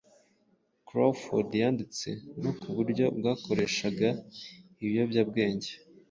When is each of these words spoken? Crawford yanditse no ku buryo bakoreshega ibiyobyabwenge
Crawford 0.87 1.49
yanditse 1.61 2.09
no 2.43 2.51
ku 2.59 2.67
buryo 2.75 3.05
bakoreshega 3.25 4.09
ibiyobyabwenge 4.83 5.71